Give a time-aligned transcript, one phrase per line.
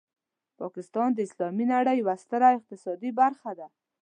[0.61, 3.67] پاکستان د اسلامي نړۍ یوه ستره اقتصادي برخه ده.